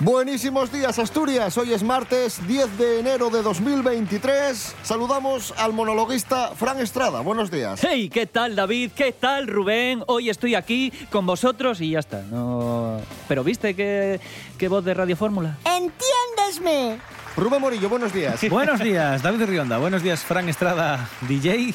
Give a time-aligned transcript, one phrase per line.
[0.00, 4.74] Buenísimos días Asturias, hoy es martes 10 de enero de 2023.
[4.82, 7.80] Saludamos al monologuista Fran Estrada, buenos días.
[7.82, 8.90] Hey, ¿qué tal David?
[8.94, 10.04] ¿Qué tal Rubén?
[10.06, 12.20] Hoy estoy aquí con vosotros y ya está.
[12.20, 13.00] No...
[13.26, 14.20] Pero viste qué,
[14.58, 15.56] qué voz de Radio Fórmula.
[15.64, 17.00] ¡Entiéndesme!
[17.36, 18.40] Rubén Morillo, buenos días.
[18.50, 19.76] Buenos días, David Rionda.
[19.76, 21.74] Buenos días, Fran Estrada, DJ.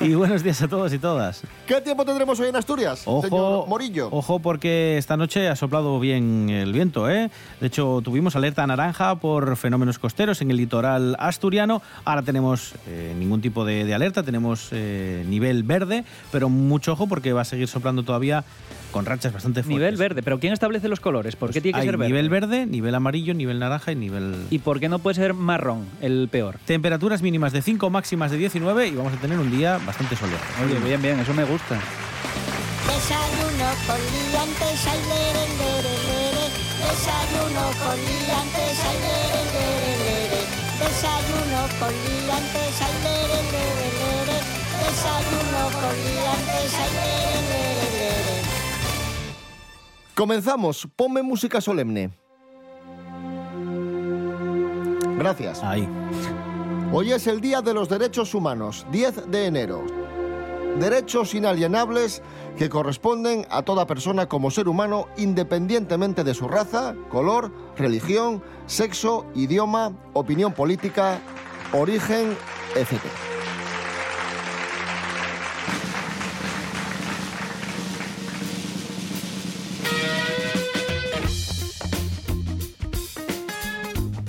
[0.00, 1.42] Y buenos días a todos y todas.
[1.68, 4.08] ¿Qué tiempo tendremos hoy en Asturias, Ojo, señor Morillo?
[4.10, 7.30] Ojo, porque esta noche ha soplado bien el viento, ¿eh?
[7.60, 11.80] De hecho, tuvimos alerta naranja por fenómenos costeros en el litoral asturiano.
[12.04, 17.06] Ahora tenemos eh, ningún tipo de, de alerta, tenemos eh, nivel verde, pero mucho ojo
[17.06, 18.42] porque va a seguir soplando todavía
[18.90, 19.78] con rachas bastante fuertes.
[19.78, 21.36] Nivel verde, pero ¿quién establece los colores?
[21.36, 22.08] ¿Por qué tiene que ser verde?
[22.08, 24.34] nivel verde, nivel amarillo, nivel naranja y nivel...
[24.50, 26.58] ¿Y por qué no puede ser marrón, el peor?
[26.64, 30.42] Temperaturas mínimas de 5, máximas de 19 y vamos a tener un día bastante soleado.
[30.64, 31.78] Oye, bien, bien, eso me gusta.
[32.86, 36.44] Desayuno con liantes, ay, lere, lere, lere.
[36.78, 40.40] Desayuno con liantes, ay, lere, lere, lere.
[40.80, 44.38] Desayuno con liantes, ay, lere, lere, lere.
[44.82, 48.42] Desayuno con liantes, ay, lere, lere, lere.
[50.14, 52.10] Comenzamos, ponme música solemne.
[55.18, 55.62] Gracias.
[55.62, 55.88] Ahí.
[56.92, 59.84] Hoy es el Día de los Derechos Humanos, 10 de enero.
[60.78, 62.22] Derechos inalienables
[62.56, 69.26] que corresponden a toda persona como ser humano independientemente de su raza, color, religión, sexo,
[69.34, 71.18] idioma, opinión política,
[71.72, 72.36] origen,
[72.76, 73.02] etc.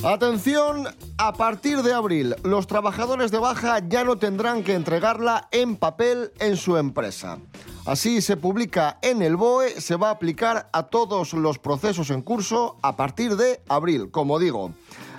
[0.09, 0.88] Atención,
[1.20, 6.31] a partir de abril, los trabajadores de baja ya no tendrán que entregarla en papel
[6.40, 7.38] en su empresa.
[7.86, 12.24] Así se publica en el BOE, se va a aplicar a todos los procesos en
[12.24, 14.72] curso a partir de abril, como digo.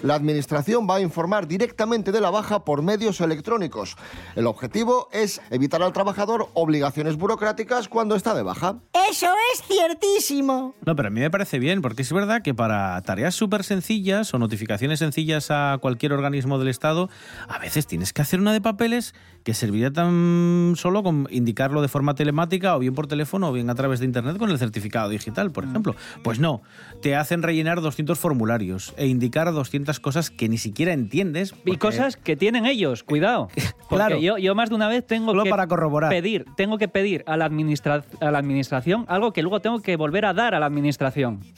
[0.02, 3.96] La Administración va a informar directamente de la baja por medios electrónicos.
[4.34, 8.76] El objetivo es evitar al trabajador obligaciones burocráticas cuando está de baja.
[9.10, 10.74] Eso es ciertísimo.
[10.86, 14.32] No, pero a mí me parece bien, porque es verdad que para tareas súper sencillas
[14.32, 17.10] o notificaciones sencillas a cualquier organismo del Estado,
[17.48, 21.88] a veces tienes que hacer una de papeles que serviría tan solo con indicarlo de
[21.88, 25.08] forma telemática o bien por teléfono o bien a través de Internet con el certificado
[25.08, 25.96] digital, por ejemplo.
[26.22, 26.62] Pues no,
[27.02, 31.54] te hacen rellenar 200 formularios e indicar 200 cosas que ni siquiera entiendes.
[31.64, 33.48] Y cosas que tienen ellos, cuidado.
[33.88, 34.18] Claro.
[34.18, 36.10] yo, yo más de una vez tengo Solo que para corroborar.
[36.10, 39.96] pedir, tengo que pedir a la, administra- a la administración algo que luego tengo que
[39.96, 41.40] volver a dar a la administración.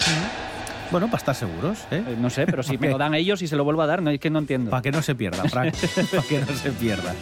[0.90, 2.04] Bueno, para estar seguros, ¿eh?
[2.06, 4.02] Eh, No sé, pero si me lo dan ellos y se lo vuelvo a dar,
[4.02, 4.70] no es que no entiendo.
[4.70, 5.74] Para que no se pierda, Frank.
[6.10, 7.14] para que no se pierda.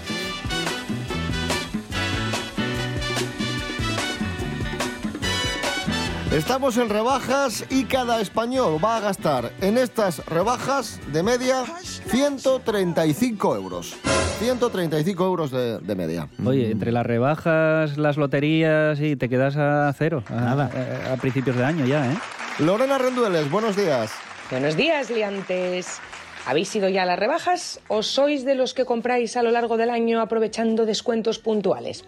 [6.32, 11.64] Estamos en rebajas y cada español va a gastar en estas rebajas de media
[12.06, 13.96] 135 euros.
[14.38, 16.28] 135 euros de, de media.
[16.46, 20.22] Oye, entre las rebajas, las loterías y te quedas a cero.
[20.28, 20.70] A, Nada.
[21.08, 22.16] A, a principios de año ya, ¿eh?
[22.60, 24.12] Lorena Rendueles, buenos días.
[24.52, 25.98] Buenos días, liantes.
[26.46, 29.76] ¿Habéis ido ya a las rebajas o sois de los que compráis a lo largo
[29.76, 32.04] del año aprovechando descuentos puntuales?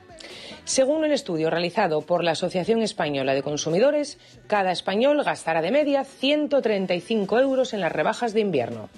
[0.65, 6.05] Según un estudio realizado por la Asociación Española de Consumidores, cada español gastará de media
[6.05, 8.89] 135 euros en las rebajas de invierno.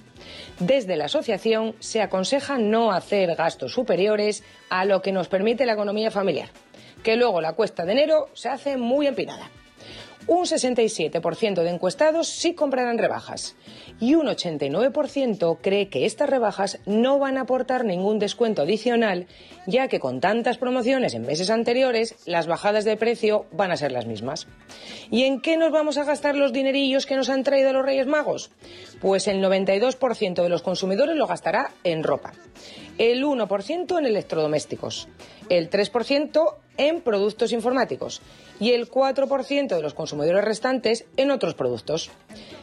[0.59, 5.73] Desde la asociación se aconseja no hacer gastos superiores a lo que nos permite la
[5.73, 6.51] economía familiar,
[7.03, 9.51] que luego la cuesta de enero se hace muy empinada.
[10.27, 13.57] Un 67% de encuestados sí comprarán rebajas
[14.01, 19.27] y un 89% cree que estas rebajas no van a aportar ningún descuento adicional,
[19.67, 23.93] ya que con tantas promociones en meses anteriores, las bajadas de precio van a ser
[23.93, 24.47] las mismas.
[25.11, 28.07] ¿Y en qué nos vamos a gastar los dinerillos que nos han traído los Reyes
[28.07, 28.51] Magos?
[29.01, 32.33] Pues el 92% de los consumidores lo gastará en ropa,
[32.99, 35.09] el 1% en electrodomésticos,
[35.49, 38.21] el 3% en productos informáticos
[38.61, 42.11] y el 4% de los consumidores restantes en otros productos.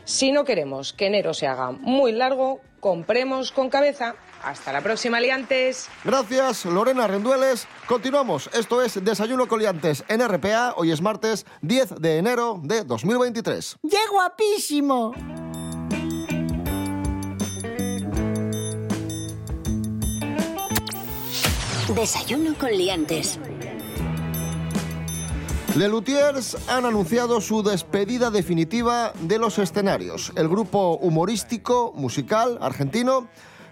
[0.06, 4.16] Si no queremos que enero se haga muy largo, compremos con cabeza.
[4.44, 5.88] Hasta la próxima, liantes.
[6.04, 7.68] Gracias, Lorena Rendueles.
[7.88, 8.50] Continuamos.
[8.54, 10.74] Esto es Desayuno Coliantes en RPA.
[10.78, 13.78] Hoy es martes 10 de enero de 2023.
[13.88, 15.14] ¡Qué guapísimo!
[21.96, 23.38] Desayuno con liantes.
[25.76, 30.32] Le Luthiers han anunciado su despedida definitiva de los escenarios.
[30.36, 33.28] El grupo humorístico musical argentino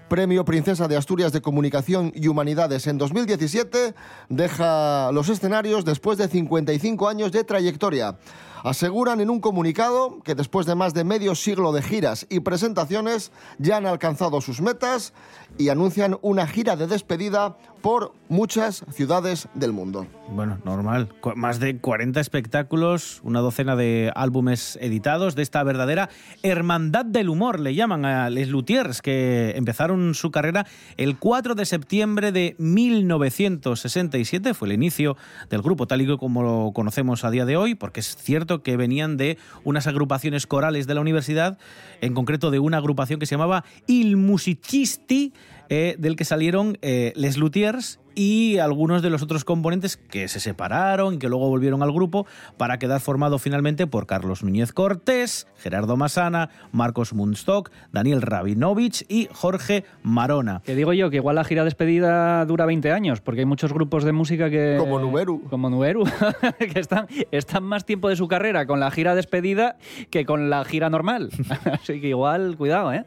[0.10, 3.94] Premio Princesa de Asturias de Comunicación y Humanidades en 2017,
[4.28, 8.18] deja los escenarios después de 55 años de trayectoria.
[8.64, 13.32] Aseguran en un comunicado que después de más de medio siglo de giras y presentaciones
[13.60, 15.14] ya han alcanzado sus metas
[15.58, 20.06] y anuncian una gira de despedida por muchas ciudades del mundo.
[20.30, 21.10] Bueno, normal.
[21.36, 26.10] Más de 40 espectáculos, una docena de álbumes editados de esta verdadera
[26.44, 30.66] hermandad del humor, le llaman a Les Luthiers, que empezaron su carrera
[30.98, 34.54] el 4 de septiembre de 1967.
[34.54, 35.18] Fue el inicio
[35.50, 38.78] del grupo, tal y como lo conocemos a día de hoy, porque es cierto que
[38.78, 41.58] venían de unas agrupaciones corales de la universidad,
[42.02, 45.34] en concreto de una agrupación que se llamaba Il Musicisti,
[45.70, 50.42] eh, del que salieron eh, Les Luthiers y algunos de los otros componentes que se
[50.42, 52.28] separaron y que luego volvieron al grupo
[52.58, 59.30] para quedar formado finalmente por Carlos Núñez Cortés, Gerardo Masana, Marcos Munstock, Daniel Rabinovich y
[59.32, 60.62] Jorge Marona.
[60.66, 64.04] Que digo yo que igual la gira despedida dura 20 años, porque hay muchos grupos
[64.04, 64.76] de música que...
[64.78, 65.44] Como Nuberu.
[65.50, 66.04] Como Nuberu,
[66.60, 69.78] que están, están más tiempo de su carrera con la gira despedida
[70.10, 71.30] que con la gira normal.
[71.72, 73.06] Así que igual, cuidado, ¿eh?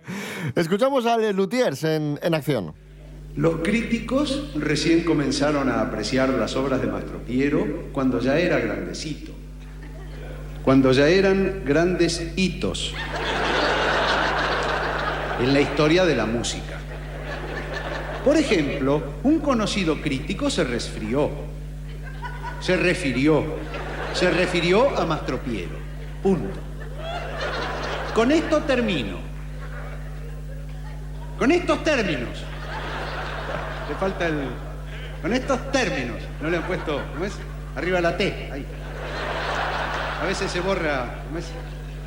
[0.56, 2.72] Escuchamos a Les Luthiers en, en acción.
[3.34, 9.32] Los críticos recién comenzaron a apreciar las obras de Mastro Piero cuando ya era grandecito,
[10.62, 12.94] cuando ya eran grandes hitos
[15.40, 16.78] en la historia de la música.
[18.22, 21.30] Por ejemplo, un conocido crítico se resfrió,
[22.60, 23.44] se refirió,
[24.12, 25.80] se refirió a Mastro Piero.
[26.22, 26.60] Punto.
[28.14, 29.16] Con esto termino.
[31.38, 32.51] Con estos términos.
[33.88, 34.48] Le falta el.
[35.20, 36.18] Con estos términos.
[36.40, 37.02] No le han puesto.
[37.12, 37.34] ¿Cómo es?
[37.76, 38.50] Arriba la T.
[38.52, 38.66] Ahí.
[40.20, 41.22] A veces se borra.
[41.26, 41.46] ¿Cómo es?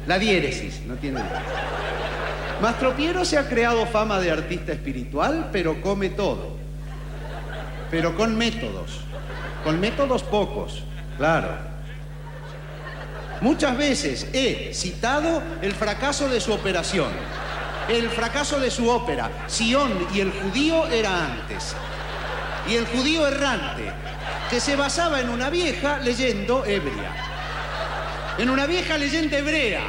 [0.07, 0.81] La diéresis.
[0.86, 1.22] No tiene.
[2.62, 6.56] Mastro Piero se ha creado fama de artista espiritual, pero come todo.
[7.92, 9.01] Pero con métodos.
[9.63, 10.83] Con métodos pocos.
[11.18, 11.50] Claro.
[13.42, 17.10] Muchas veces he citado el fracaso de su operación,
[17.89, 19.29] el fracaso de su ópera.
[19.47, 21.75] Sion y el judío era antes.
[22.67, 23.91] Y el judío errante,
[24.49, 27.11] que se basaba en una vieja leyendo ebria.
[28.37, 29.81] En una vieja leyenda hebrea.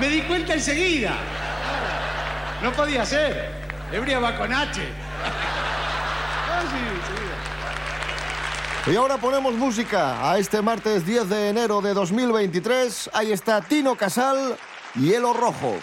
[0.00, 1.14] Me di cuenta enseguida.
[2.62, 3.50] No podía ser.
[3.92, 4.80] Ebria va con H.
[5.24, 5.56] Ah.
[8.90, 13.10] Y ahora ponemos música a este martes 10 de enero de 2023.
[13.12, 14.56] Ahí está Tino Casal,
[14.94, 15.76] Hielo Rojo.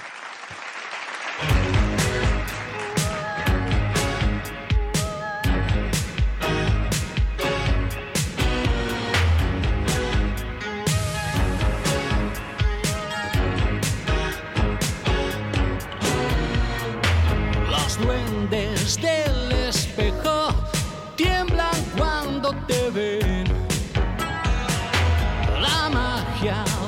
[26.44, 26.83] yeah.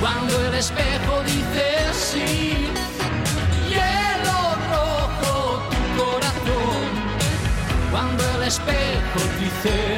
[0.00, 2.70] Cuando el espejo dice sí.
[3.68, 4.38] Hielo
[4.72, 6.88] rojo tu corazón,
[7.90, 9.89] cuando el espejo dice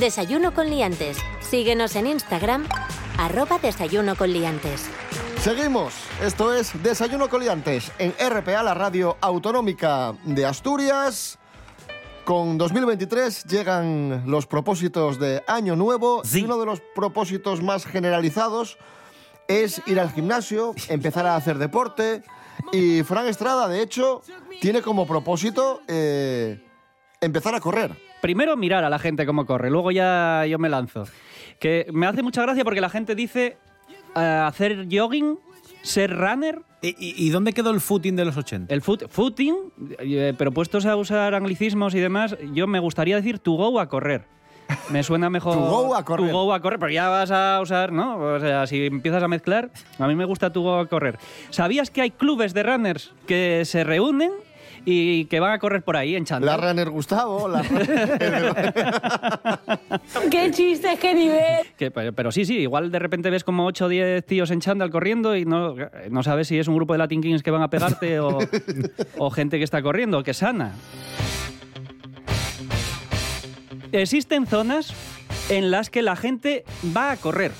[0.00, 1.18] Desayuno con liantes.
[1.40, 2.66] Síguenos en Instagram,
[3.18, 4.88] arroba desayuno con liantes.
[5.42, 5.92] Seguimos.
[6.22, 11.38] Esto es Desayuno Coliantes en RPA, la radio autonómica de Asturias.
[12.24, 18.78] Con 2023 llegan los propósitos de Año Nuevo y uno de los propósitos más generalizados
[19.48, 22.22] es ir al gimnasio, empezar a hacer deporte
[22.72, 24.22] y Fran Estrada, de hecho,
[24.62, 26.69] tiene como propósito eh,
[27.20, 27.92] empezar a correr.
[28.20, 31.04] Primero mirar a la gente cómo corre, luego ya yo me lanzo.
[31.58, 33.56] Que me hace mucha gracia porque la gente dice
[34.16, 35.38] eh, hacer jogging,
[35.82, 36.60] ser runner.
[36.82, 38.72] ¿Y, y- y dónde quedó el footing de los 80?
[38.72, 39.54] El foot, footing,
[39.98, 43.88] eh, pero puestos a usar anglicismos y demás, yo me gustaría decir to go a
[43.88, 44.24] correr.
[44.88, 45.54] Me suena mejor.
[45.58, 46.30] To go a correr.
[46.30, 48.16] To go a correr, pero ya vas a usar, ¿no?
[48.18, 51.18] O sea, si empiezas a mezclar, a mí me gusta to go a correr.
[51.50, 54.30] ¿Sabías que hay clubes de runners que se reúnen
[54.84, 56.60] y que van a correr por ahí en La chándal?
[56.62, 57.62] runner Gustavo, la
[60.30, 61.66] ¡Qué chistes, qué nivel!
[61.76, 64.60] Que, pero, pero sí, sí, igual de repente ves como 8 o 10 tíos en
[64.60, 65.74] chándal corriendo y no,
[66.10, 68.38] no sabes si es un grupo de Latin Kings que van a pegarte o,
[69.18, 70.72] o gente que está corriendo, que sana.
[73.92, 74.92] Existen zonas
[75.48, 76.64] en las que la gente
[76.96, 77.52] va a correr.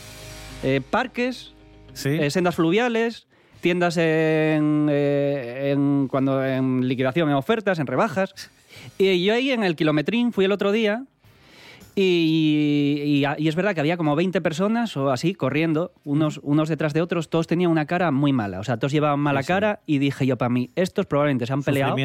[0.62, 1.55] Eh, parques,
[1.93, 2.11] Sí.
[2.11, 3.27] eh, sendas fluviales,
[3.61, 8.35] tiendas en, eh, en- cuando en liquidación, en ofertas, en rebajas.
[8.99, 11.05] Y yo ahí en el kilometrín fui el otro día
[12.02, 16.69] y, y- y es verdad que había como 20 personas o así corriendo, unos, unos
[16.69, 19.47] detrás de otros, todos tenían una cara muy mala, o sea, todos llevaban mala Sí,
[19.47, 19.52] sí.
[19.52, 21.97] cara y dije yo para mí, estos probablemente se han peleado,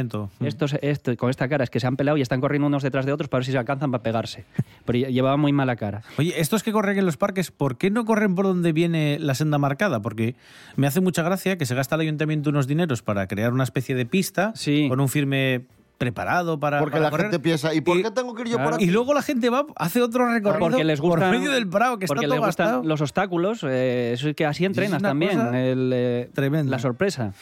[0.41, 3.05] estos, esto, con esta cara es que se han peleado y están corriendo unos detrás
[3.05, 4.45] de otros para ver si se alcanzan para pegarse,
[4.85, 6.01] pero lle- llevaban muy mala cara.
[6.17, 9.35] Oye, estos que corren en los parques, ¿por qué no corren por donde viene la
[9.35, 10.01] senda marcada?
[10.01, 10.35] Porque
[10.75, 13.95] me hace mucha gracia que se gasta el ayuntamiento unos dineros para crear una especie
[13.95, 14.87] de pista Sí.
[14.89, 15.65] con un firme
[15.97, 17.25] preparado para, Porque para la correr.
[17.27, 18.75] gente piensa, ¿y por qué tengo que ir yo por claro.
[18.75, 18.85] aquí?
[18.85, 22.05] Y luego la gente va, hace otro recorrido porque les por medio del Prado, que
[22.05, 22.83] está porque todo les gustan gastado.
[22.83, 26.29] los obstáculos, eh, eso es que así entrenas también, el, eh,
[26.65, 27.33] la sorpresa.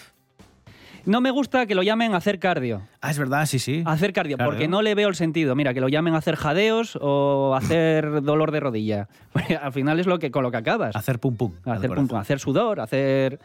[1.06, 2.82] No me gusta que lo llamen hacer cardio.
[3.02, 3.84] Ah, es verdad, sí, sí.
[3.86, 5.54] Hacer cardio, porque no le veo el sentido.
[5.54, 9.10] Mira, que lo llamen hacer jadeos o hacer dolor de rodilla.
[9.62, 10.96] Al final es lo que con lo que acabas.
[10.96, 11.52] Hacer pum pum.
[11.66, 13.40] Hacer, pum, pum, hacer sudor, hacer...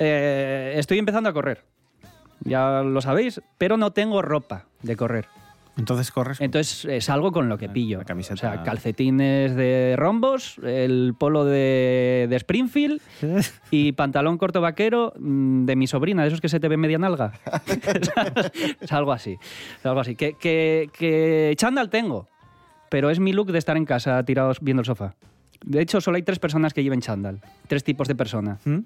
[0.00, 1.62] Eh, estoy empezando a correr.
[2.46, 5.26] Ya lo sabéis, pero no tengo ropa de correr.
[5.76, 6.40] Entonces corres.
[6.40, 7.98] Entonces eh, salgo con lo que pillo.
[7.98, 8.34] la camiseta.
[8.34, 13.00] O sea, calcetines de rombos, el polo de, de Springfield
[13.70, 16.98] y pantalón corto vaquero mm, de mi sobrina, de esos que se te ve media
[16.98, 17.32] nalga.
[18.80, 19.36] es algo así.
[19.78, 20.16] Es algo así.
[20.16, 22.28] Que, que, que chándal tengo,
[22.88, 25.14] pero es mi look de estar en casa tirados viendo el sofá.
[25.62, 27.42] De hecho, solo hay tres personas que lleven chándal.
[27.66, 28.58] Tres tipos de persona.
[28.64, 28.78] ¿Mm?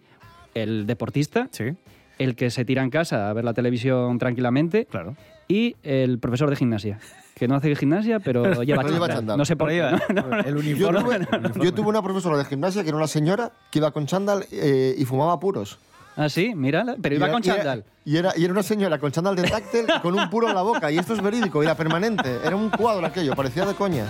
[0.54, 1.76] El deportista, Sí,
[2.20, 5.16] el que se tira en casa a ver la televisión tranquilamente claro.
[5.48, 6.98] y el profesor de gimnasia,
[7.34, 9.36] que no hace gimnasia, pero lleva Pero lleva chándal.
[9.38, 9.80] No sé por qué.
[10.14, 10.36] ¿no?
[10.40, 11.00] El Yo uniforme.
[11.00, 11.64] tuve, el uniforme.
[11.64, 14.94] yo tuve una profesora de gimnasia que era una señora que iba con chándal eh,
[14.96, 15.78] y fumaba puros.
[16.16, 17.84] Ah, sí, mira, pero Y iba era- con chándal.
[18.04, 20.62] Y era, y era una señora con chándal de táctil con un puro en la
[20.62, 20.90] boca.
[20.90, 22.28] Y esto es verídico, y era permanente.
[22.44, 24.04] Era un cuadro aquello, parecía de coña.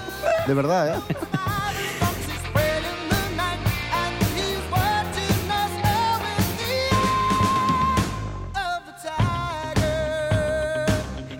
[0.46, 1.14] De verdad, ¿eh?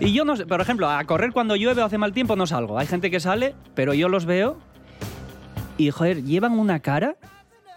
[0.01, 2.45] Y yo no sé, por ejemplo, a correr cuando llueve o hace mal tiempo no
[2.47, 2.77] salgo.
[2.77, 4.57] Hay gente que sale, pero yo los veo
[5.77, 7.15] y, joder, llevan una cara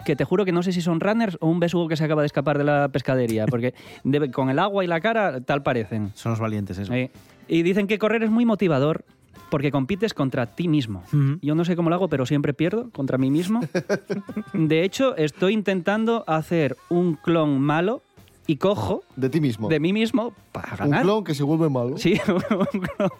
[0.07, 2.23] que te juro que no sé si son runners o un besugo que se acaba
[2.23, 6.13] de escapar de la pescadería, porque debe- con el agua y la cara tal parecen.
[6.15, 6.93] Son los valientes, eso.
[6.93, 7.11] Sí.
[7.49, 9.05] Y dicen que correr es muy motivador
[9.51, 11.05] porque compites contra ti mismo.
[11.43, 13.61] Yo no sé cómo lo hago, pero siempre pierdo contra mí mismo.
[14.55, 18.03] De hecho, estoy intentando hacer un clon malo
[18.47, 19.69] y cojo De ti mismo.
[19.69, 21.03] de mí mismo para un ganar.
[21.03, 21.97] clon que se vuelve malo.
[21.99, 23.11] Sí, un clon,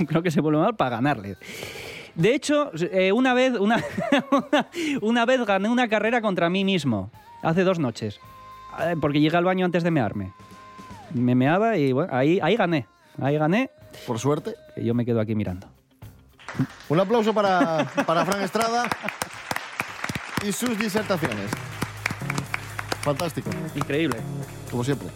[0.00, 1.36] un clon que se vuelve mal para ganarle.
[2.14, 3.82] De hecho, eh, una, vez, una,
[4.30, 4.68] una,
[5.02, 7.10] una vez gané una carrera contra mí mismo,
[7.42, 8.20] hace dos noches,
[8.80, 10.32] Eh, porque llegué al baño antes de mearme.
[11.12, 12.86] Me meaba y bueno, ahí, ahí gané.
[13.20, 13.70] Ahí gané,
[14.06, 14.54] Por suerte.
[14.74, 15.68] que yo me quedo aquí mirando.
[16.88, 18.88] Un aplauso para, para Fran Estrada
[20.46, 21.50] y sus disertaciones.
[23.02, 24.16] Fantástico, Increíble.
[24.74, 25.08] Como siempre.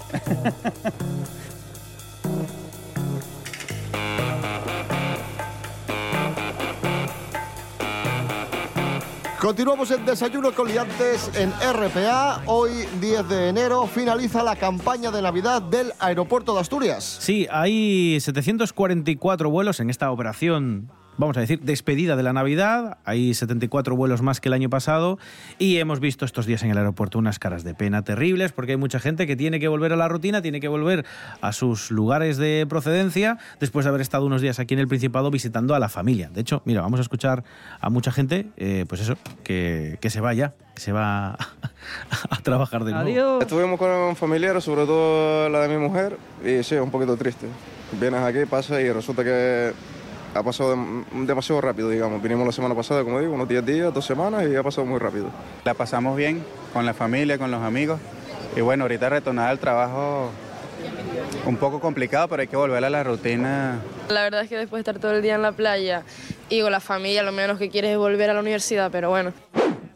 [9.41, 12.43] Continuamos en Desayuno con Liantes en RPA.
[12.47, 17.19] Hoy, 10 de enero, finaliza la campaña de Navidad del Aeropuerto de Asturias.
[17.21, 22.98] Sí, hay 744 vuelos en esta operación, vamos a decir, despedida de la Navidad.
[23.04, 25.18] Hay 74 vuelos más que el año pasado
[25.58, 28.78] y hemos visto estos días en el aeropuerto unas caras de pena terribles porque hay
[28.78, 31.04] mucha gente que tiene que volver a la rutina, tiene que volver
[31.40, 35.30] a sus lugares de procedencia después de haber estado unos días aquí en el Principado
[35.30, 36.30] visitando a la familia.
[36.32, 37.44] De hecho, mira, vamos a escuchar
[37.80, 41.32] a mucha gente, eh, pues eso, que, que se vaya, que se va
[42.30, 43.08] a, trabajar de nuevo.
[43.08, 43.42] Adiós.
[43.42, 47.46] Estuvimos con familiares, sobre todo la de mi mujer, y sí, un poquito triste.
[48.00, 49.72] Vienes aquí, pasa y resulta que
[50.38, 52.23] ha pasado dem- demasiado rápido, digamos.
[52.23, 54.99] Vinimos la semana pasada, como digo, unos 10 días, dos semanas y ha pasado muy
[54.99, 55.26] rápido.
[55.64, 56.42] La pasamos bien
[56.73, 58.00] con la familia, con los amigos.
[58.57, 60.30] Y bueno, ahorita retornar al trabajo
[61.45, 63.78] un poco complicado, pero hay que volver a la rutina.
[64.09, 66.02] La verdad es que después de estar todo el día en la playa
[66.49, 69.33] y con la familia, lo menos que quieres es volver a la universidad, pero bueno.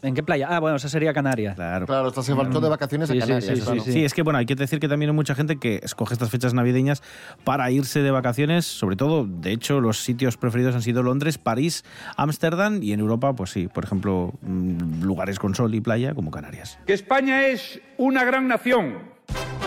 [0.03, 0.49] ¿En qué playa?
[0.51, 1.55] Ah, bueno, esa sería Canarias.
[1.55, 1.87] Claro.
[1.87, 3.59] Claro, estás se faltó de vacaciones Sí, a sí, Canarias.
[3.59, 3.83] sí, claro.
[3.85, 6.15] sí, Sí, es que bueno, hay que decir que también hay mucha gente que escoge
[6.15, 7.03] estas fechas navideñas
[7.45, 11.85] para irse de vacaciones, sobre todo, de hecho, los sitios preferidos han sido Londres, París,
[12.17, 16.33] Ámsterdam y en Europa, pues sí, por ejemplo, mm, lugares con sol y playa como
[16.33, 16.79] Canarias.
[16.85, 18.99] Que España es una gran nación.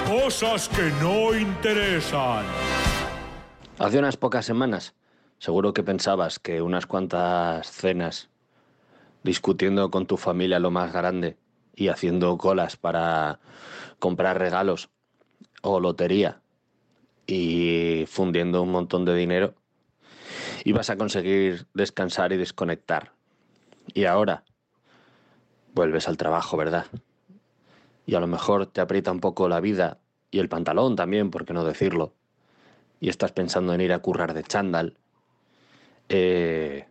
[0.07, 2.43] Cosas que no interesan.
[3.79, 4.93] Hace unas pocas semanas,
[5.39, 8.29] seguro que pensabas que unas cuantas cenas
[9.25, 11.35] discutiendo con tu familia lo más grande
[11.75, 13.39] y haciendo colas para
[13.97, 14.89] comprar regalos
[15.63, 16.41] o lotería
[17.25, 19.55] y fundiendo un montón de dinero,
[20.63, 23.13] ibas a conseguir descansar y desconectar.
[23.95, 24.43] Y ahora
[25.73, 26.85] vuelves al trabajo, ¿verdad?
[28.05, 29.97] Y a lo mejor te aprieta un poco la vida
[30.29, 32.13] y el pantalón también, por qué no decirlo
[32.99, 34.97] y estás pensando en ir a currar de chándal,
[36.09, 36.87] eh,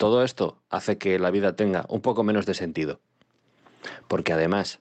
[0.00, 3.00] todo esto hace que la vida tenga un poco menos de sentido.
[4.08, 4.80] Porque además,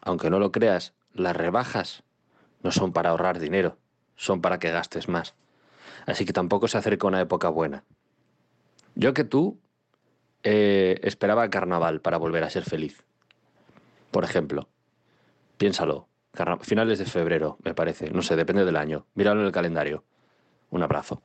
[0.00, 2.02] aunque no lo creas, las rebajas
[2.64, 3.78] no son para ahorrar dinero,
[4.16, 5.36] son para que gastes más.
[6.04, 7.84] Así que tampoco se acerca una época buena.
[8.96, 9.60] Yo que tú
[10.42, 13.04] eh, esperaba carnaval para volver a ser feliz.
[14.10, 14.68] Por ejemplo,
[15.58, 16.08] piénsalo,
[16.62, 19.06] finales de febrero, me parece, no sé, depende del año.
[19.14, 20.02] Míralo en el calendario.
[20.70, 21.22] Un abrazo.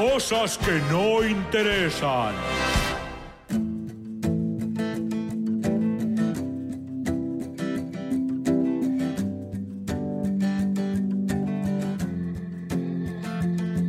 [0.00, 2.34] Cosas que no interesan.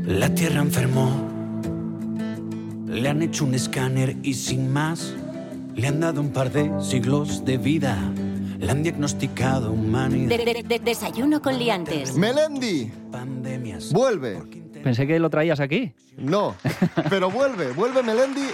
[0.06, 1.10] La tierra enfermó.
[2.88, 5.14] Le han hecho un escáner y sin más
[5.76, 7.98] le han dado un par de siglos de vida.
[8.60, 10.38] Le han diagnosticado humanidad.
[10.38, 12.16] De- de- de- desayuno con liantes.
[12.16, 12.92] Melendi
[13.92, 14.61] vuelve.
[14.84, 15.94] Pensé que lo traías aquí.
[16.18, 16.56] No,
[17.10, 18.48] pero vuelve, vuelve Melendi,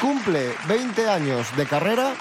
[0.00, 2.14] cumple 20 años de carrera.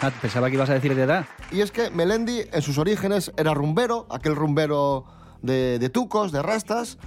[0.00, 1.26] Ah, pensaba que ibas a decir de edad.
[1.50, 5.04] Y es que Melendi en sus orígenes era rumbero, aquel rumbero
[5.42, 6.98] de, de tucos, de rastas.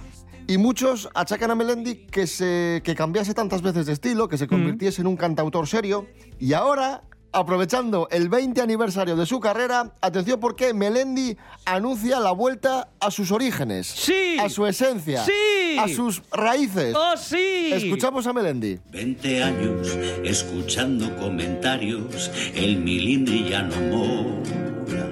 [0.48, 4.48] Y muchos achacan a Melendi que, se, que cambiase tantas veces de estilo, que se
[4.48, 6.06] convirtiese en un cantautor serio.
[6.38, 12.88] Y ahora, aprovechando el 20 aniversario de su carrera, atención porque Melendi anuncia la vuelta
[13.00, 13.86] a sus orígenes.
[13.86, 14.36] ¡Sí!
[14.38, 15.24] A su esencia.
[15.24, 15.78] ¡Sí!
[15.78, 16.94] A sus raíces.
[16.94, 17.70] ¡Oh, sí!
[17.72, 18.78] Escuchamos a Melendi.
[18.90, 25.08] 20 años escuchando comentarios, el milindri ya no mola.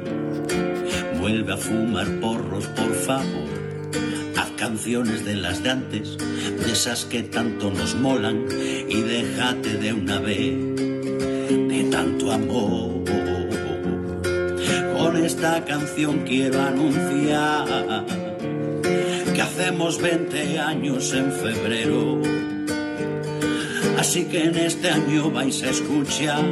[1.19, 3.61] Vuelve a fumar porros, por favor.
[4.37, 9.93] Haz canciones de las de antes, de esas que tanto nos molan, y déjate de
[9.93, 10.90] una vez
[12.01, 13.05] tanto amor.
[14.97, 18.07] Con esta canción quiero anunciar
[19.35, 22.23] que hacemos 20 años en febrero.
[23.99, 26.43] Así que en este año vais a escuchar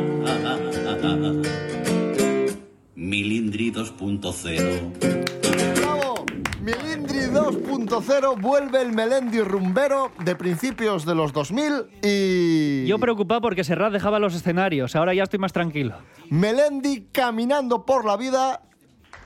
[2.94, 5.27] Milindri 2.0.
[6.68, 12.84] Milindri 2.0 vuelve el Melendi rumbero de principios de los 2000 y...
[12.84, 14.94] Yo preocupado porque Serrat dejaba los escenarios.
[14.94, 15.96] Ahora ya estoy más tranquilo.
[16.28, 18.60] Melendi caminando por la vida,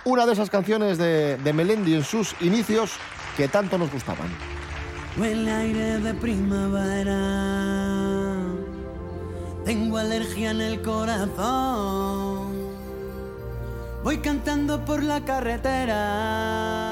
[0.04, 2.92] una de esas canciones de, de Melendi en sus inicios
[3.36, 4.28] que tanto nos gustaban.
[5.18, 7.18] Huele aire de primavera.
[9.64, 12.52] Tengo alergia en el corazón.
[14.04, 16.91] Voy cantando por la carretera.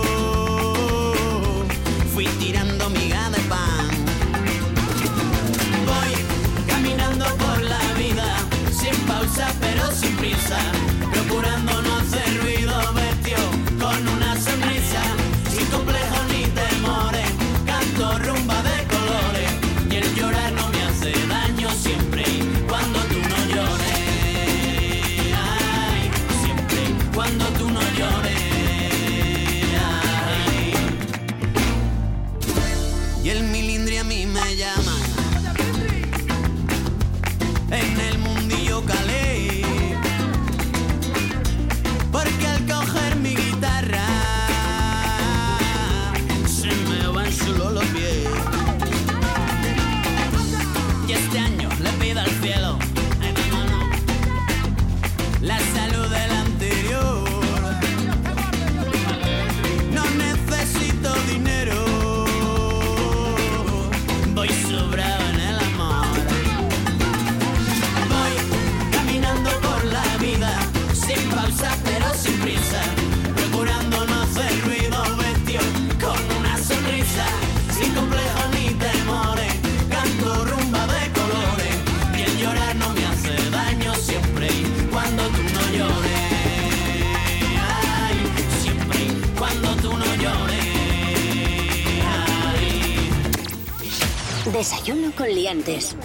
[94.61, 95.95] Desayuno con liantes.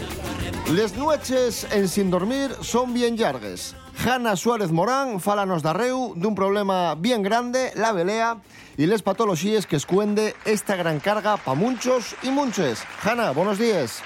[0.72, 3.76] Les noches en Sin Dormir son bien llargues.
[4.02, 8.40] Hanna Suárez Morán fálanos da reu dun problema bien grande, la velea,
[8.78, 12.80] y les patologías que escuende esta gran carga pa muchos y munches.
[13.04, 14.00] Hanna, buenos días.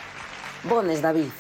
[0.64, 1.30] Bones, David.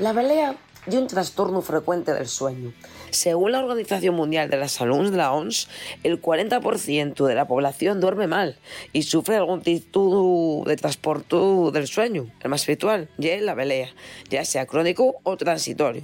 [0.00, 0.56] La velea
[0.90, 2.72] y un trastorno frecuente del sueño.
[3.10, 5.68] Según la Organización Mundial de la Salud la OMS,
[6.02, 8.58] el 40% de la población duerme mal
[8.92, 11.36] y sufre algún tipo de transporte
[11.72, 13.90] del sueño, el más habitual, es la velea,
[14.30, 16.02] ya sea crónico o transitorio.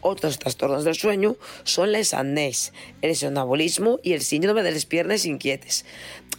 [0.00, 5.24] Otros trastornos del sueño son la apnés, el sonambulismo y el síndrome de las piernas
[5.24, 5.86] inquietes.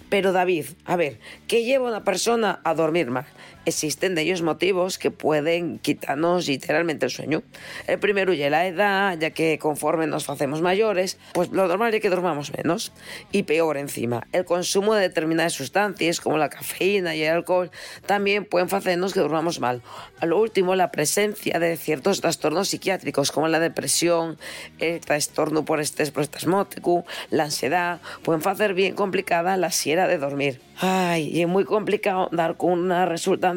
[0.10, 3.25] Pero David, a ver, ¿qué lleva a una persona a dormir mal?
[3.65, 7.43] Existen de ellos motivos que pueden quitarnos literalmente el sueño.
[7.88, 12.01] El primero es la edad, ya que conforme nos hacemos mayores, pues lo normal es
[12.01, 12.91] que dormamos menos.
[13.32, 17.71] Y peor encima, el consumo de determinadas sustancias como la cafeína y el alcohol
[18.06, 19.82] también pueden hacernos que durmamos mal.
[20.19, 24.38] A lo último, la presencia de ciertos trastornos psiquiátricos como la depresión,
[24.80, 30.62] el trastorno por estrés prostasmótico, la ansiedad, pueden hacer bien complicada la siera de dormir.
[30.80, 33.06] Ay, y es muy complicado dar con una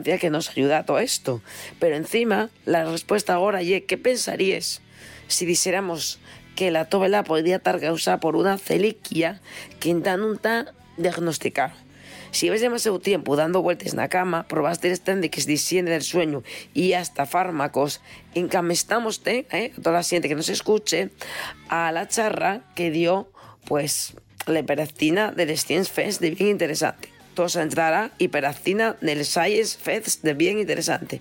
[0.02, 1.40] que nos ayuda a todo esto.
[1.78, 4.80] Pero encima, la respuesta ahora es, ¿qué pensarías
[5.28, 6.18] si dijéramos
[6.56, 9.40] que la tovela podría estar causada por una celiquia
[9.80, 11.74] que no está diagnosticada?
[12.30, 16.42] Si ves demasiado tiempo dando vueltas en la cama, probaste técnicas de higiene del sueño
[16.74, 18.00] y hasta fármacos,
[18.34, 19.72] encamestamos ¿eh?
[19.82, 21.10] toda la gente que nos escuche,
[21.68, 23.30] a la charra que dio,
[23.64, 24.14] pues,
[24.46, 27.17] la hiperactina del Science Fest de bien interesante.
[27.38, 31.20] Todos entrará hiperactina del Science Fest de bien interesante.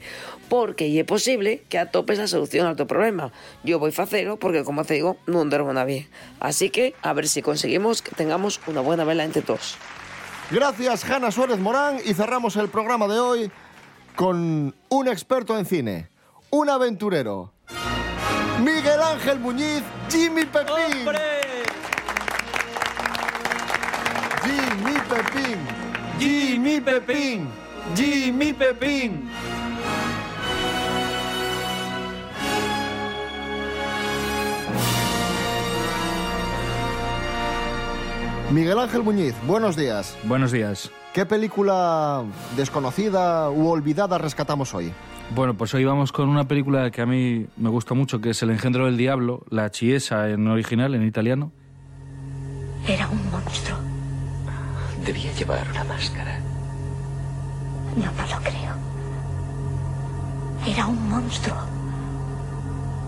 [0.50, 3.32] Porque y es posible que atopes la solución a tu problema.
[3.64, 6.10] Yo voy a hacerlo porque, como te digo, no duermo nada bien.
[6.40, 9.78] Así que a ver si conseguimos que tengamos una buena vela entre todos.
[10.50, 13.52] Gracias, Hanna Suárez Morán, y cerramos el programa de hoy
[14.16, 16.10] con un experto en cine,
[16.50, 17.54] un aventurero,
[18.64, 21.06] Miguel Ángel Muñiz, Jimmy Pepín.
[24.44, 25.77] Jimmy Pepín.
[26.20, 27.48] Jimmy Pepín.
[27.96, 29.30] Jimmy Pepín.
[38.52, 40.18] Miguel Ángel Muñiz, buenos días.
[40.24, 40.90] Buenos días.
[41.14, 42.24] ¿Qué película
[42.56, 44.94] desconocida u olvidada rescatamos hoy?
[45.36, 48.42] Bueno, pues hoy vamos con una película que a mí me gusta mucho, que es
[48.44, 51.52] El engendro del diablo, La Chiesa en original, en italiano.
[52.88, 53.97] Era un monstruo.
[55.08, 56.38] Debía llevar una máscara.
[57.96, 58.76] No, no lo creo.
[60.68, 61.56] Era un monstruo.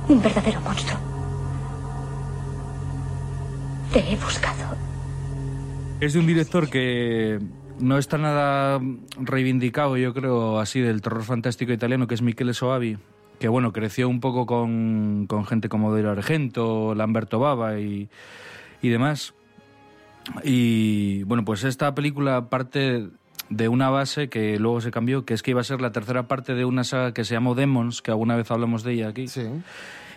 [0.08, 0.98] Un verdadero monstruo.
[3.92, 4.78] Te he buscado.
[6.00, 7.40] Es de un director que
[7.80, 8.80] no está nada
[9.18, 12.98] reivindicado, yo creo, así del terror fantástico italiano, que es Michele Soavi,
[13.40, 18.10] que bueno, creció un poco con, con gente como Dario Argento, Lamberto Bava y,
[18.82, 19.34] y demás.
[20.44, 23.10] Y bueno, pues esta película parte
[23.50, 26.28] de una base que luego se cambió, que es que iba a ser la tercera
[26.28, 29.28] parte de una saga que se llamó Demons, que alguna vez hablamos de ella aquí.
[29.28, 29.48] Sí.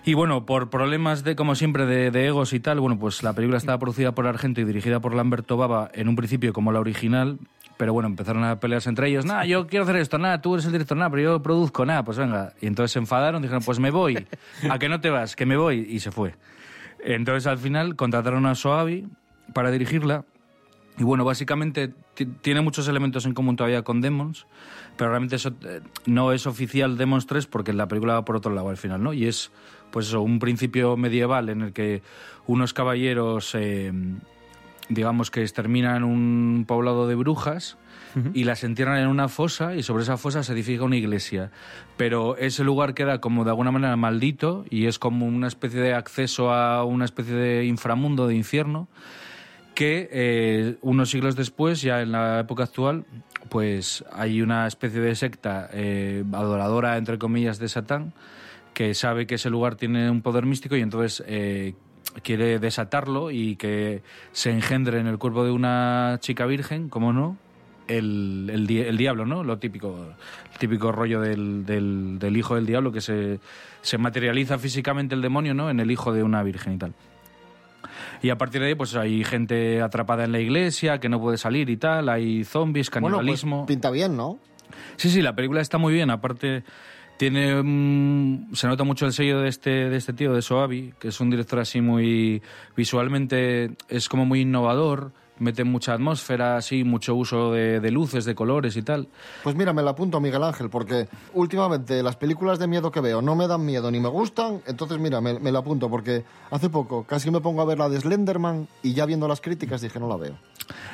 [0.05, 3.35] Y bueno, por problemas de, como siempre, de, de, egos y tal, bueno, pues la
[3.35, 6.81] película estaba producida por Argento y dirigida por Lamberto Bava en un principio como la
[6.81, 7.39] original,
[7.77, 10.67] pero bueno, empezaron a pelearse entre ellos, nada, yo quiero hacer esto, nada, tú eres
[10.67, 12.53] el director, nada, pero yo produzco, nada, pues venga.
[12.61, 14.27] Y entonces se enfadaron, dijeron, pues me voy,
[14.69, 15.37] ¿a que no te vas?
[15.37, 16.35] Que me voy, y se fue.
[17.05, 19.07] Entonces al final contrataron a Soavi
[19.53, 20.25] para dirigirla,
[20.99, 21.93] y bueno, básicamente
[22.43, 24.47] tiene muchos elementos en común todavía con Demons,
[24.97, 28.53] pero realmente eso eh, no es oficial Demons 3 porque la película va por otro
[28.53, 29.15] lado al final, ¿no?
[29.15, 29.51] Y es,
[29.91, 32.03] pues eso, un principio medieval en el que
[32.47, 33.91] unos caballeros, eh,
[34.91, 37.79] digamos que exterminan un poblado de brujas
[38.35, 41.51] y las entierran en una fosa y sobre esa fosa se edifica una iglesia.
[41.97, 45.95] Pero ese lugar queda como de alguna manera maldito y es como una especie de
[45.95, 48.89] acceso a una especie de inframundo, de infierno
[49.75, 53.05] que eh, unos siglos después, ya en la época actual,
[53.49, 58.13] pues hay una especie de secta eh, adoradora, entre comillas, de Satán,
[58.75, 61.75] que sabe que ese lugar tiene un poder místico y entonces eh,
[62.23, 67.37] quiere desatarlo y que se engendre en el cuerpo de una chica virgen, como no,
[67.89, 69.43] el, el, di el, diablo, ¿no?
[69.43, 70.15] Lo típico,
[70.53, 73.41] el típico rollo del, del, del hijo del diablo que se,
[73.81, 75.71] se materializa físicamente el demonio, ¿no?
[75.71, 76.95] En el hijo de una virgen y tal.
[78.23, 81.37] Y a partir de ahí, pues hay gente atrapada en la iglesia que no puede
[81.37, 83.51] salir y tal, hay zombies, canibalismo.
[83.51, 84.39] Bueno, pues pinta bien, ¿no?
[84.97, 86.11] Sí, sí, la película está muy bien.
[86.11, 86.63] Aparte,
[87.17, 91.09] tiene um, se nota mucho el sello de este, de este tío, de Soavi, que
[91.09, 92.43] es un director así muy.
[92.77, 95.13] visualmente es como muy innovador.
[95.43, 99.09] Mete mucha atmósfera, así, mucho uso de, de luces, de colores y tal.
[99.43, 103.01] Pues mira, me la apunto a Miguel Ángel, porque últimamente las películas de miedo que
[103.01, 106.25] veo no me dan miedo ni me gustan, entonces mira, me, me la apunto, porque
[106.51, 109.81] hace poco casi me pongo a ver la de Slenderman y ya viendo las críticas
[109.81, 110.39] dije no la veo.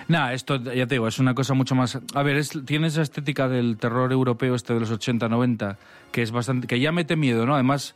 [0.09, 1.99] Nada, esto ya te digo, es una cosa mucho más.
[2.15, 5.79] A ver, es, tiene esa estética del terror europeo este de los 80, 90,
[6.11, 6.67] que es bastante.
[6.67, 7.55] que ya mete miedo, ¿no?
[7.55, 7.95] Además,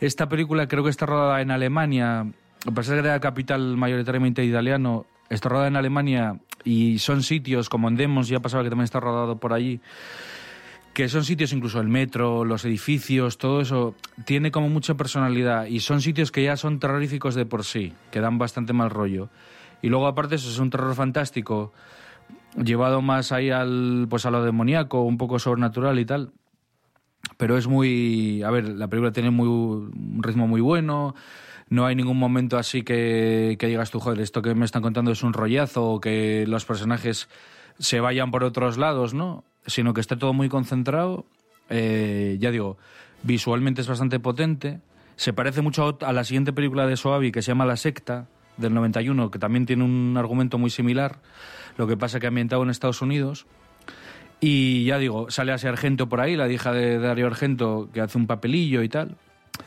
[0.00, 2.20] esta película creo que está rodada en Alemania,
[2.66, 7.68] a pesar de que era capital mayoritariamente italiano, está rodada en Alemania y son sitios
[7.68, 9.80] como en Demos, ya pasaba que también está rodado por allí
[10.92, 15.80] que son sitios, incluso el metro, los edificios, todo eso, tiene como mucha personalidad y
[15.80, 19.28] son sitios que ya son terroríficos de por sí, que dan bastante mal rollo.
[19.82, 21.72] Y luego aparte eso es un terror fantástico,
[22.62, 26.32] llevado más ahí al, pues a lo demoníaco, un poco sobrenatural y tal.
[27.36, 31.14] Pero es muy, a ver, la película tiene muy, un ritmo muy bueno,
[31.70, 35.12] no hay ningún momento así que, que digas tú, joder, esto que me están contando
[35.12, 37.28] es un rollazo o que los personajes
[37.78, 39.44] se vayan por otros lados, ¿no?
[39.66, 41.24] Sino que esté todo muy concentrado.
[41.70, 42.76] Eh, ya digo,
[43.22, 44.80] visualmente es bastante potente.
[45.14, 48.74] Se parece mucho a la siguiente película de Soavi que se llama La Secta, del
[48.74, 51.20] 91, que también tiene un argumento muy similar,
[51.76, 53.46] lo que pasa que ambientado en Estados Unidos.
[54.40, 58.18] Y ya digo, sale así Argento por ahí, la hija de Dario Argento, que hace
[58.18, 59.16] un papelillo y tal.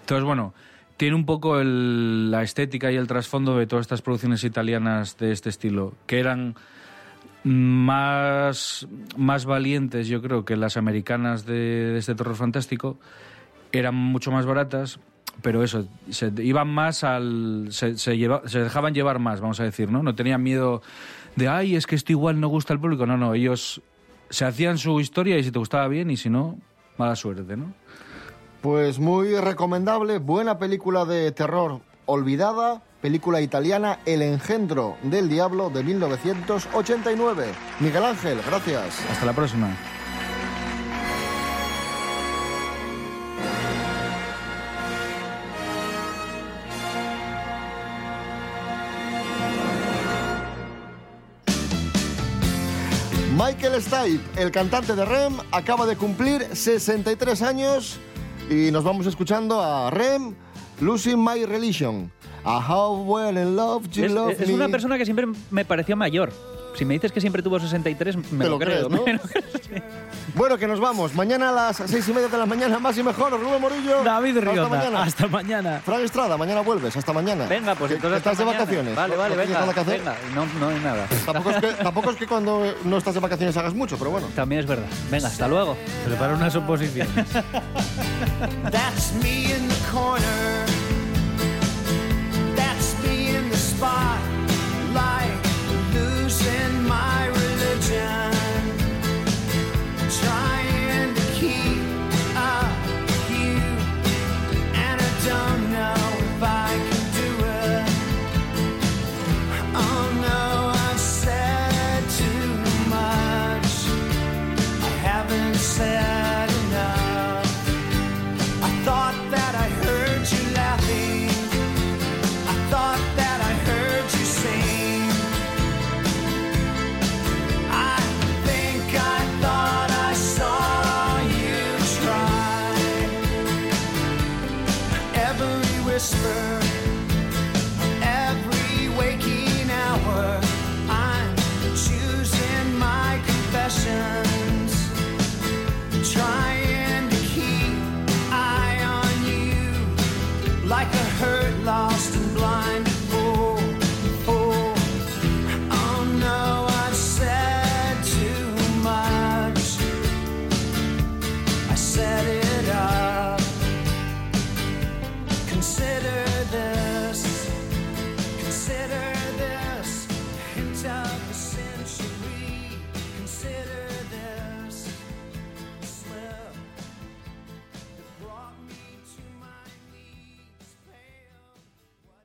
[0.01, 0.53] Entonces, bueno,
[0.97, 5.31] tiene un poco el- la estética y el trasfondo de todas estas producciones italianas de
[5.31, 6.55] este estilo, que eran
[7.43, 11.53] más, más valientes, yo creo, que las americanas de,
[11.93, 12.97] de este terror fantástico.
[13.71, 14.99] Eran mucho más baratas,
[15.41, 17.67] pero eso, se iban más al.
[17.71, 20.03] Se, se, lleva- se dejaban llevar más, vamos a decir, ¿no?
[20.03, 20.81] No tenían miedo
[21.35, 23.05] de, ay, es que esto igual no gusta al público.
[23.07, 23.81] No, no, ellos
[24.29, 26.59] se hacían su historia y si te gustaba bien y si no,
[26.97, 27.73] mala suerte, ¿no?
[28.63, 35.83] Pues muy recomendable, buena película de terror olvidada, película italiana El engendro del diablo de
[35.83, 37.47] 1989.
[37.81, 39.01] Miguel Ángel, gracias.
[39.11, 39.67] Hasta la próxima.
[53.35, 57.99] Michael Stipe, el cantante de Rem, acaba de cumplir 63 años
[58.49, 60.35] y nos vamos escuchando a Rem,
[60.81, 62.11] Losing My Religion.
[62.45, 65.95] A How Well in Love You Es, Love es una persona que siempre me pareció
[65.95, 66.31] mayor.
[66.75, 68.89] Si me dices que siempre tuvo 63, me Te lo, lo creo.
[68.89, 69.03] crees, ¿no?
[69.05, 69.83] me lo creo.
[70.35, 71.13] Bueno, que nos vamos.
[71.13, 73.31] Mañana a las seis y media de la mañana, más y mejor.
[73.39, 74.03] Rubén Morillo.
[74.03, 75.03] David Hasta Rionda, mañana.
[75.03, 75.81] hasta mañana.
[75.85, 76.95] Fran Estrada, mañana vuelves.
[76.97, 77.45] Hasta mañana.
[77.47, 78.63] Venga, pues entonces estás hasta de mañana.
[78.65, 78.95] vacaciones.
[78.95, 79.59] Vale, vale, ¿No venga.
[79.59, 79.99] nada que hacer?
[79.99, 80.15] venga.
[80.33, 81.07] No, no hay nada.
[81.25, 84.27] Tampoco es, que, tampoco es que cuando no estás de vacaciones hagas mucho, pero bueno.
[84.35, 84.85] También es verdad.
[85.11, 85.77] Venga, hasta luego.
[86.05, 87.13] Prepara unas oposiciones.
[88.71, 90.65] That's me in the corner.
[92.55, 95.42] That's me in the spotlight,